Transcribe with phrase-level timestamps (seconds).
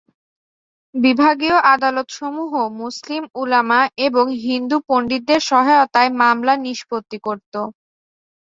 [0.95, 2.51] বিভাগীয় আদালতসমূহ
[2.79, 7.53] মুসলিম উলামা এবং হিন্দু পন্ডিতদের সহায়তায় মামলা নিষ্পত্তি করত।